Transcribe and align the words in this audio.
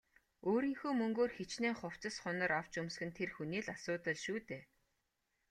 Өөрийнхөө 0.49 0.91
мөнгөөр 0.97 1.31
хэчнээн 1.37 1.75
хувцас 1.79 2.15
хунар 2.23 2.51
авч 2.59 2.73
өмсөх 2.81 3.03
нь 3.07 3.15
тэр 3.17 3.29
хүний 3.35 3.61
л 3.65 3.69
асуудал 3.75 4.17
шүү 4.25 4.37
дээ. 4.49 4.63